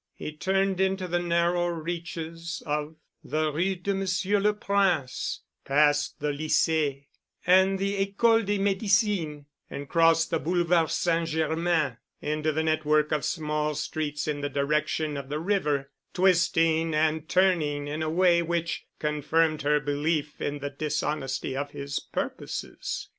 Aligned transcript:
He 0.15 0.31
turned 0.31 0.81
into 0.81 1.07
the 1.07 1.19
narrow 1.19 1.67
reaches 1.67 2.63
of 2.65 2.95
the 3.23 3.53
Rue 3.53 3.75
de 3.75 3.93
Monsieur 3.93 4.39
le 4.39 4.51
Prince, 4.51 5.41
past 5.63 6.19
the 6.19 6.31
Lycée 6.31 7.05
and 7.45 7.77
the 7.77 8.03
École 8.07 8.43
de 8.43 8.57
Médicine, 8.57 9.45
and 9.69 9.87
crossed 9.87 10.31
the 10.31 10.39
Boulevard 10.39 10.89
St. 10.89 11.29
Germain 11.29 11.97
into 12.19 12.51
the 12.51 12.63
network 12.63 13.11
of 13.11 13.23
small 13.23 13.75
streets 13.75 14.27
in 14.27 14.41
the 14.41 14.49
direction 14.49 15.17
of 15.17 15.29
the 15.29 15.39
river, 15.39 15.91
twisting 16.15 16.95
and 16.95 17.29
turning 17.29 17.87
in 17.87 18.01
a 18.01 18.09
way 18.09 18.41
which 18.41 18.87
confirmed 18.97 19.61
her 19.61 19.79
belief 19.79 20.41
in 20.41 20.57
the 20.57 20.71
dishonesty 20.71 21.55
of 21.55 21.69
his 21.69 21.99
purposes. 21.99 23.07